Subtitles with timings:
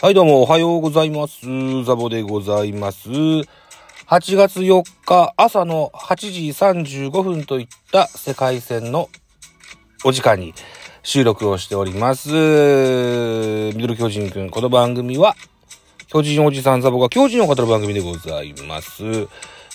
[0.00, 1.40] はい、どうも、おはようございます。
[1.84, 3.10] ザボでございます。
[3.10, 3.44] 8
[4.36, 9.08] 月4日朝の8時35分といった世界戦の
[10.04, 10.54] お時間に
[11.02, 12.28] 収録をしております。
[12.30, 12.34] ミ
[13.82, 15.34] ドル巨人くん、この番組は、
[16.06, 19.02] 巨人おじさんザボが巨人を語る番組でございます。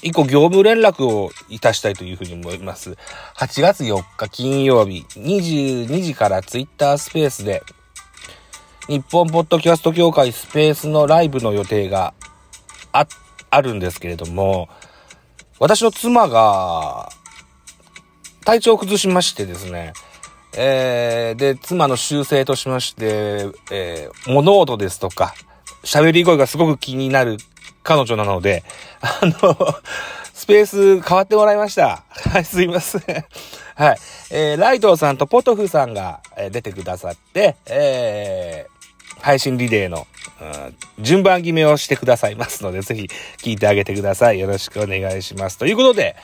[0.04, 2.98] 一個業務連絡をいたしたいというふうに思います。
[3.36, 7.62] 8月4日金曜日22時からツイッタースペースで
[8.88, 12.14] 日本ポッドキャスト協会スペースのライブの予定が
[12.92, 13.08] あ、
[13.50, 14.68] あるんですけれども、
[15.58, 17.10] 私の妻が
[18.44, 19.94] 体調を崩しましてですね、
[20.58, 25.34] えー、で、妻の修正としまして、えー、物音ですとか、
[25.84, 27.38] 喋り声がすごく気になる
[27.84, 28.66] 彼女なので、
[29.00, 29.58] あの、
[30.34, 32.04] スペース変わってもらいました。
[32.10, 33.26] はい、すいません。
[33.76, 33.98] はい。
[34.30, 38.73] えー、ライトさんとポトフさんが、えー出てくださって、えー
[39.24, 40.06] 配信リレーの、
[40.42, 44.40] うん順番決めをしてくださいますので、ぜひ聞いてあげてください。
[44.40, 45.58] よろしくお願いします。
[45.58, 46.16] ということで、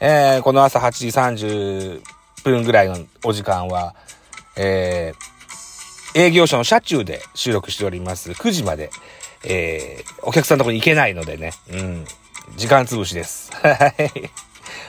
[0.00, 2.02] えーこの朝8時30
[2.42, 3.94] 分ぐらいのお時間は、
[4.56, 8.32] えー営業所の車中で収録しております。
[8.32, 8.90] 9時まで、
[9.44, 12.04] えーお客さんのとこに行けないのでね、うん、
[12.56, 13.52] 時間潰しです。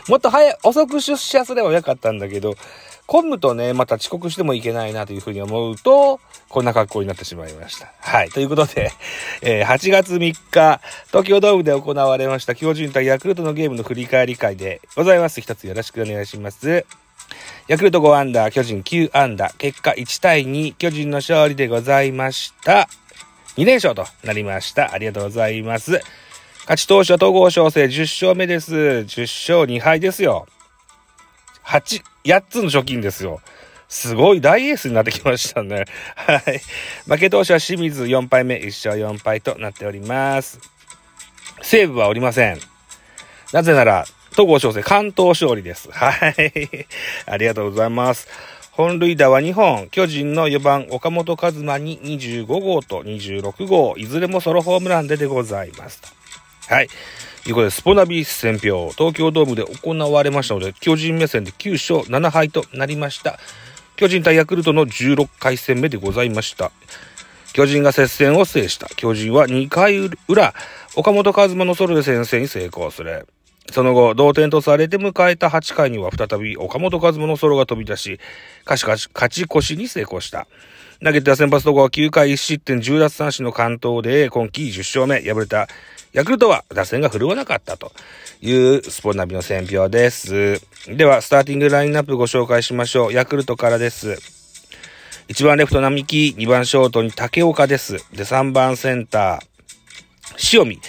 [0.10, 2.56] もっと早、遅く出社すればよかったんだけど、
[3.12, 7.92] 混むとね、また遅刻してもいけないなというふうに思うと、こんな格好になってしまいました。
[8.00, 8.30] はい。
[8.30, 8.90] ということで、
[9.44, 15.42] えー8月3日、東京ドームで行われました巨人対ヤクルトのゲームの振り返り会でございます。
[15.42, 16.86] 一つよろしくお願いします。
[17.68, 22.88] ヤクルト5アンダー、巨人9アンダー、結果1対2、巨人の勝利でございました。
[23.58, 24.94] 2連勝となりました。
[24.94, 26.00] ありがとうございます。
[26.62, 28.74] 勝ち投手は統合賞制10勝目です。
[28.74, 30.48] 10勝2敗ですよ。
[31.72, 33.40] 8、8つの貯金ですよ。
[33.88, 35.86] すごい大エースになってきましたね。
[36.16, 36.62] はい。
[37.08, 40.60] 負け投手は清水4敗目、1勝4敗となっております。
[41.62, 42.60] 西武はおりません。
[43.54, 45.90] なぜなら、統合賞制関東勝利です。
[45.94, 46.88] はい。
[47.26, 48.28] ありがとうございます。
[48.72, 56.08] 本塁打は2本、巨人の4番岡本和真に25号と26号、いずれもソロホームランででございますと。
[56.74, 56.90] はい。
[57.44, 63.40] ということで、スポナビ選票、東京ドームで行われましたので、巨人目線で9勝7敗となりました。
[63.96, 66.72] 巨人対ヤクルトの16回戦目でございました。
[67.54, 68.88] 巨人が接戦を制した。
[68.96, 69.98] 巨人は2回
[70.28, 70.54] 裏、
[70.96, 73.28] 岡本和真のソロで先制に成功する。
[73.72, 78.20] その後、同点とされて迎えた8回には再び岡本和真のソロが飛び出し、
[78.66, 80.48] 勝ち勝ち勝ち越しに成功した。
[81.04, 85.22] 投げては先発投稿は9回1失点10奪三振の完投で今季10勝目。
[85.22, 85.68] 敗れた
[86.14, 87.92] ヤクルトは打線が振るわなかったと
[88.42, 90.62] いうスポナビの選評です。
[90.88, 93.14] では、スターティングラインナップご紹介しましょう。
[93.14, 94.18] ヤクルトからです。
[95.30, 97.94] 1番レフト並木、2番ショートに武岡です。
[98.12, 99.40] で、3番センター、
[100.54, 100.80] 塩見、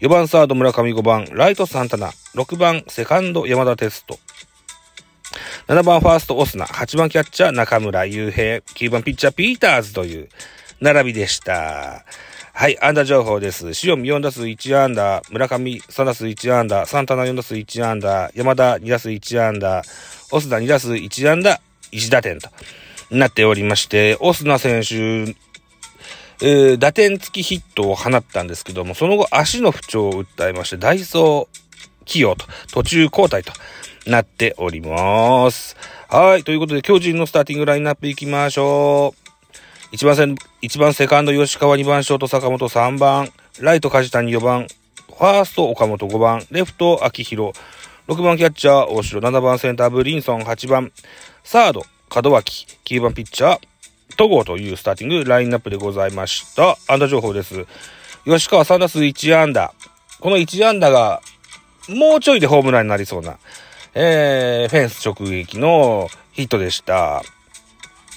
[0.00, 4.18] 4番サード村上5番、ライトサンタナ、6番セカンド山田哲人、
[5.68, 10.28] 7番ファーストオスナ、8番キャッチャー中村悠平、9番ピッチャーピーターズという
[10.80, 12.04] 並びでした。
[12.54, 13.68] はい、安打情報です。
[13.82, 19.82] 塩見4打数1安打、村上3打数1安打、サンタナ4打数1安打、山田2打数1安打、
[20.32, 21.60] オスナ2打数1安打、
[21.92, 22.50] 1打点と
[23.10, 25.34] なっておりまして、オスナ選手、
[26.44, 33.52] えー打点付きヒットを放ったんですけども、その後足の不調を訴えまして、ダイソー起用と、途中交代と
[34.06, 35.76] なっております。
[36.08, 36.42] はい。
[36.42, 39.14] ということで、巨人のスターティングラインナップ行きましょ
[39.92, 39.94] う。
[39.94, 43.30] 1番セン、1番セカンド吉川、2番ショート坂本、3番、
[43.60, 44.66] ライト梶谷、4番、
[45.06, 47.52] ファースト岡本、5番、レフト秋広、
[48.08, 50.90] 6番キャッチャー大城、7番センターブリンソン、8番、
[51.44, 51.84] サード
[52.22, 53.71] 門脇、9番ピッチャー
[54.16, 56.76] 戸郷というスターティングラインナップでございました。
[56.88, 57.66] 安打情報です。
[58.24, 59.74] 吉川3打数1安打。
[60.20, 61.20] この1安打が、
[61.88, 63.38] もうちょいでホームランになりそうな、
[63.94, 67.22] えー、フェンス直撃のヒットでした。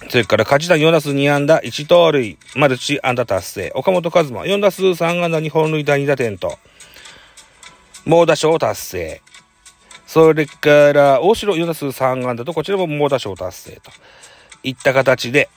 [0.10, 3.72] それから、勝ち打4打数2安打、1盗塁、マルチ安打達成。
[3.74, 6.60] 岡本和真、4打数3安打、2本塁打2打点と、
[8.06, 9.22] 猛打賞を達成。
[10.06, 13.92] それから、大城4打数3安打と、こちらも猛打賞達成と
[14.64, 15.50] いった形で、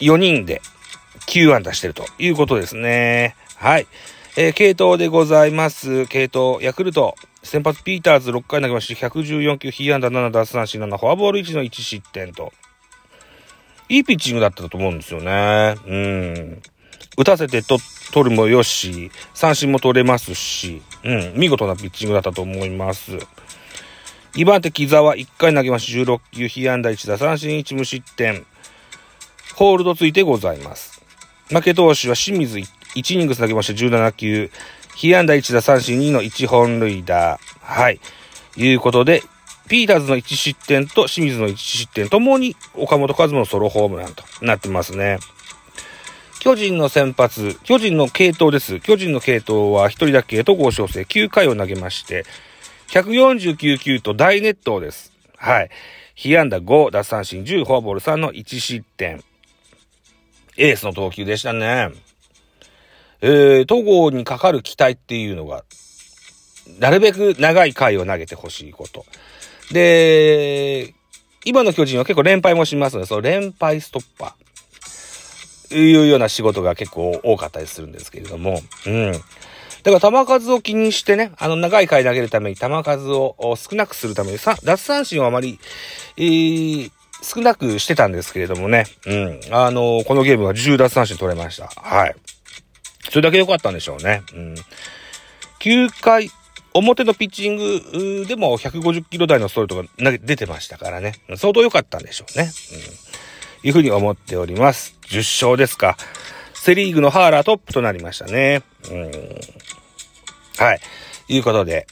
[0.00, 0.62] 4人で
[1.26, 3.36] 9安打してるということですね。
[3.56, 3.86] はい。
[4.36, 6.06] えー、系統でございます。
[6.06, 12.52] 系統、ヤクルト、先発ピーターズ6回投げまして、114球、被安打7奪三振7、フォアボール1の1失点と。
[13.88, 15.74] いいピッチングだったと思うんですよね。
[15.86, 16.62] うん。
[17.18, 17.78] 打たせてと
[18.12, 23.18] 取るもよし、三振も取れますし、うん、見事なピッチングだったと思います。
[24.34, 28.46] 2番手木沢1回投げまして16球、被安打1打三振1無失点。
[29.60, 31.02] ホールドついてございます。
[31.48, 34.50] 負け投手は清水 1, イニング投げまして17球、
[34.96, 37.38] 被安打1打三振2の1本塁打。
[37.60, 38.00] はい。
[38.56, 39.22] いうことで、
[39.68, 45.18] ピーターズの1失点と清水の1失点ともに岡本和真のソロホームランとなってますね。
[46.38, 48.80] 巨人の先発、巨人の系統です。
[48.80, 52.24] 巨人の系統は1人だけ戸郷翔征9回を投げまして、
[52.88, 55.12] 149球と大熱投です。
[55.36, 55.70] はい。
[56.14, 59.22] 被安打5、奪三振10、フォアボール3の1失点。
[60.56, 61.90] エースの投球でしたね。
[63.22, 65.64] えー、戸郷にかかる期待っていうのが、
[66.78, 69.04] なるべく長い回を投げてほしいこと。
[69.72, 70.94] で、
[71.44, 74.50] 今の巨人は結構連敗もしますので、その連敗ストッパー。
[75.72, 79.12] いうような仕事が結構多かったりするんですけれども、うん。
[79.82, 85.58] だから球数を気にしてね、あの長い回投げるために球数を少なくするために、さ、奪三振をあまり、
[86.16, 86.90] えー、
[87.22, 89.40] 少なくしてたんですけれどもね、うん。
[89.50, 91.66] あの、このゲームは10奪三振取れました。
[91.76, 92.14] はい。
[93.08, 94.22] それだけ良かったんでしょうね。
[94.34, 94.54] うん。
[95.60, 96.30] 9回、
[96.72, 101.14] 表のピッチングでも150キロ台のストレートが投げ出てましたからね。
[101.36, 102.50] 相当良かったんでしょうね。
[102.72, 103.68] うん。
[103.68, 104.96] いうふうに思っております。
[105.08, 105.96] 10勝ですか。
[106.54, 108.62] セリーグのハーラートップとなりましたね。
[108.90, 109.10] うん。
[110.58, 110.80] はい。
[111.28, 111.86] いうことで、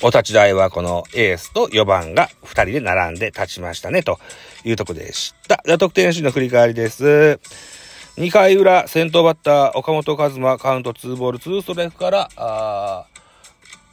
[0.00, 4.20] お立ち台はこのエースと4番が2人で並んで立ちましたね、と
[4.64, 5.60] いうとこでした。
[5.64, 7.40] では、得点シーンの振り返りです。
[8.16, 13.06] 2回裏、先頭バッター、岡本和真、カウント2ボール2ストライクから、あ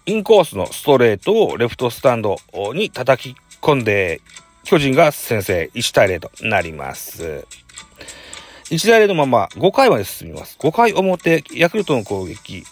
[0.05, 2.37] インコースのストレートをレフトスタンド
[2.73, 4.21] に叩き込んで、
[4.63, 7.45] 巨人が先制1対0となります。
[8.69, 10.57] 1対0のまま5回まで進みます。
[10.59, 12.63] 5回表、ヤクルトの攻撃。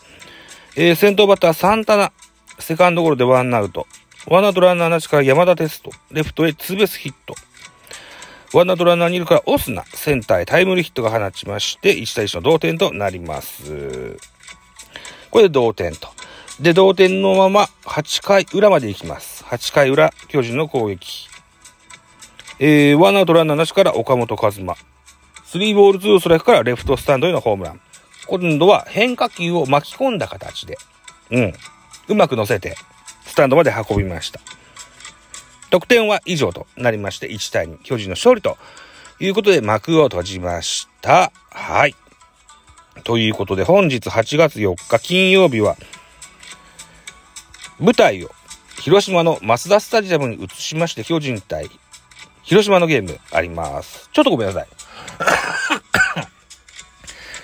[0.75, 2.12] えー、先頭バッターサンタナ、
[2.59, 3.88] セカンドゴロでワンアウト。
[4.27, 5.91] ワンアウトランナーなしから山田テスト。
[6.11, 7.35] レフトへツーベースヒット。
[8.53, 14.17] ワンアウトランナーにいるからオスナ、センターへタイムリーヒットが放ちまして、1対1の同点となります。
[15.31, 16.09] これで同点と。
[16.61, 19.44] で、同点のまま8回裏まで行きます。
[19.45, 21.27] 8回裏、巨人の攻撃。
[22.59, 24.75] えー、ワンアウトランナーなしから岡本和真。
[25.45, 27.81] スリーボールツーストライクからレフトスタンドへのホームラン。
[28.27, 30.77] 今度は変化球を巻き込んだ形で、
[31.31, 31.53] うん、
[32.07, 32.75] うまく乗せて、
[33.25, 34.39] スタンドまで運びました。
[35.69, 38.57] 得点は以上となりまして、1対2、巨人の勝利と
[39.19, 41.31] いうことで幕を閉じました。
[41.50, 41.95] はい。
[43.03, 45.75] ということで、本日8月4日金曜日は、
[47.79, 48.31] 舞台を
[48.79, 51.69] 広島のマツダスタジアムに移しまして、巨人対
[52.44, 54.09] 広島のゲームあります。
[54.11, 54.67] ちょっとごめんなさい。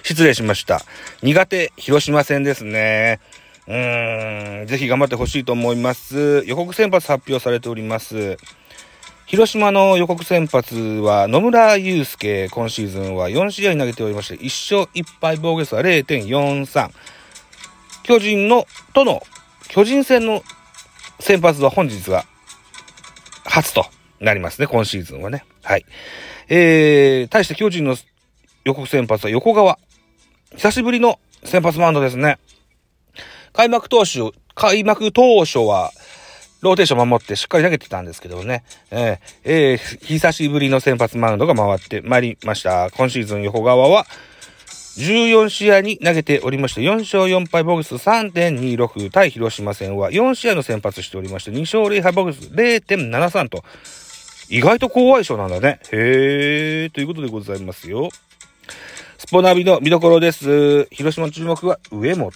[0.03, 0.81] 失礼しました。
[1.21, 3.19] 苦手、広島戦ですね。
[3.69, 6.43] うん、ぜひ頑張ってほしいと思います。
[6.47, 8.37] 予告先発発表されております。
[9.27, 16.89] 広島の予告先発は野村祐介、今シーズンは4試合投げておりまして、1勝1敗防御率は0.43。
[18.01, 19.21] 巨人の、との、
[19.67, 20.41] 巨人戦の
[21.19, 22.25] 先発は本日は
[23.45, 23.85] 初と
[24.19, 25.45] なりますね、今シーズンはね。
[25.61, 25.85] はい。
[26.47, 27.95] えー、対して巨人の
[28.63, 29.77] 予告先発は横川。
[30.55, 32.39] 久しぶりの先発マウンドですね。
[33.59, 35.91] 開幕投手、開幕当初は、
[36.61, 38.63] ローテーション守ってしっかり投げてたんですけどね。
[38.89, 42.89] えー、えー、久しぶりの先発マウンドが回ってまいりました。
[42.91, 44.05] 今シーズン横川は、
[44.97, 53.65] 14試合に投げておりまして、4勝4敗防御率3.26対広島戦は4試合の先発しておりまして、2勝0敗防御率0.73と、
[54.47, 55.81] 意外と高相性なんだね。
[55.91, 58.07] へー、ということでございますよ。
[59.19, 60.85] スポナビの見どころです。
[60.91, 62.31] 広島の注目は上本。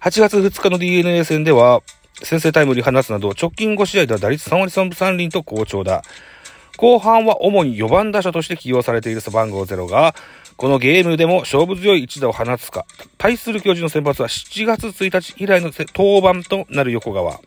[0.00, 1.82] 8月2日の DNA 戦では、
[2.22, 6.02] 先制タイムリー放つなど、直近5試合では打率3割3分3厘と好調だ。
[6.78, 10.14] 後半は主に4番打者として起用されている背番号0が、
[10.56, 12.86] このゲームでも勝負強い一打を放つか。
[13.18, 17.38] 対する巨人の先発は7月1日以来の登板となる横川。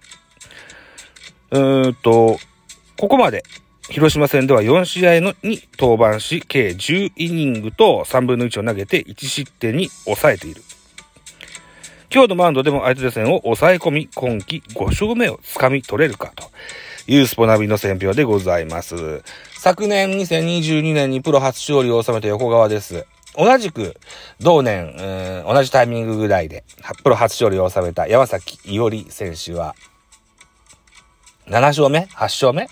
[1.49, 2.39] うーんと、
[2.95, 3.43] ここまで
[3.89, 10.61] 広島戦では4試合のに登板し、計10イニングと3分の1を投げて1失点に抑えている。
[12.13, 16.43] 今日のマウンドでも相手打線を抑え込み、今季5勝目を掴み取れるかと
[17.07, 19.23] いうスポナビの選評でございます。
[19.53, 23.05] 昨年2022年にプロ初勝利を収めた横川です。
[23.37, 23.95] 同じく、
[24.41, 24.93] 同年、
[25.47, 26.65] 同じタイミングぐらいで、
[27.03, 29.75] プロ初勝利を収めた山崎伊織選手は、
[31.47, 32.67] 7勝目 ?8 勝目？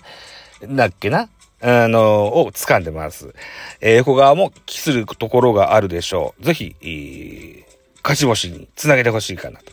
[0.68, 1.28] だっけな？
[1.62, 3.34] あの、を掴んでます。
[3.80, 6.44] えー、横側も期するところがあるでしょう。
[6.44, 7.64] ぜひ、えー、
[8.02, 9.72] 勝ち星につなげてほしいかな、と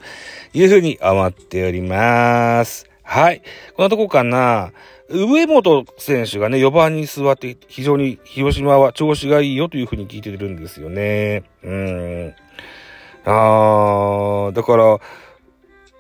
[0.53, 2.89] いうふうに思っております。
[3.03, 3.41] はい。
[3.75, 4.71] こんなとこかな？
[5.09, 11.43] 上本選手がね、4番に座って、非常に広島は調子がいいよというふうに聞いてるんですよね。
[11.63, 12.33] うん。
[13.23, 14.99] あー、だから、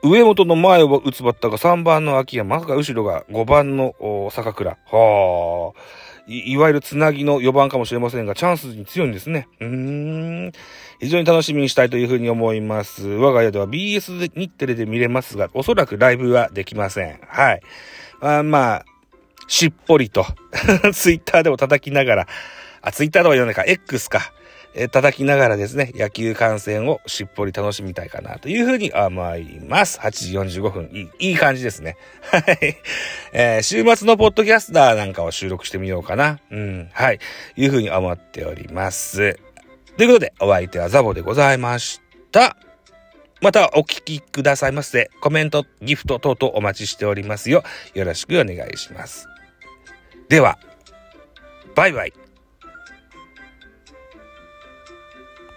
[0.07, 3.95] 上本の前を打つバッターが3番の秋山、まさか後ろが5番の
[4.31, 4.71] 坂倉。
[4.71, 6.07] はあ。
[6.27, 9.47] い、わゆるつなぎの4番かもしれませんが、チャンスに強いんですね。
[9.61, 9.67] うー
[10.47, 10.51] ん。
[10.99, 13.07] 非常に楽しみにしたいというふうに思います。
[13.07, 17.19] 我が家では BS で日テレで見れますが、おそらくライブはできません。
[17.27, 17.61] はい。
[18.19, 18.85] あまあ、
[19.47, 20.25] しっぽりと
[20.93, 22.27] ツイッターでも叩きながら、
[22.81, 24.33] あ、ツイッターとは言わないか、X か。
[24.79, 29.99] え叩きながらですね、野球観戦をしっぽり楽しみたいかなというふうに思います。
[29.99, 30.89] 8時45分。
[30.93, 31.97] いい、いい感じですね。
[32.21, 32.77] はい。
[33.33, 36.39] えー、週末のポッドキャスターなんかを収録してみようかな。
[36.51, 36.89] うん。
[36.93, 37.19] はい。
[37.55, 39.39] いうふうに思っております。
[39.97, 41.99] ということで、お相手はザボでございまし
[42.31, 42.55] た。
[43.41, 45.09] またお聞きくださいませ。
[45.21, 47.63] コメント、ギフト等々お待ちしておりますよ。
[47.95, 49.27] よろしくお願いします。
[50.29, 50.59] では、
[51.73, 52.26] バイバイ。